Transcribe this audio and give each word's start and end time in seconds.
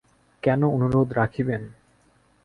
কেন 0.43 0.61
অনুরোধ 0.75 1.07
রাখিবেন? 1.13 1.61